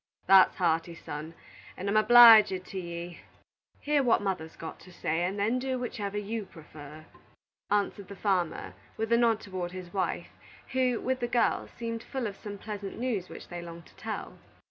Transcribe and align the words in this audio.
"That's 0.25 0.55
hearty, 0.55 0.95
son, 0.95 1.35
and 1.77 1.87
I'm 1.87 1.95
obleeged 1.95 2.65
to 2.65 2.79
ye. 2.79 3.19
Hear 3.81 4.01
what 4.01 4.19
mother's 4.23 4.55
got 4.55 4.79
to 4.79 4.91
say, 4.91 5.23
and 5.25 5.37
then 5.37 5.59
do 5.59 5.77
whichever 5.77 6.17
you 6.17 6.45
prefer," 6.47 7.05
answered 7.69 8.07
the 8.07 8.15
farmer, 8.15 8.73
with 8.97 9.11
a 9.13 9.17
nod 9.19 9.39
toward 9.39 9.73
his 9.73 9.93
wife, 9.93 10.29
who, 10.71 10.99
with 10.99 11.19
the 11.19 11.27
girls, 11.27 11.69
seemed 11.77 12.01
full 12.01 12.25
of 12.25 12.35
some 12.35 12.57
pleasant 12.57 12.97
news 12.97 13.29
which 13.29 13.49
they 13.49 13.61
longed 13.61 13.85
to 13.85 13.95
tell. 13.95 14.39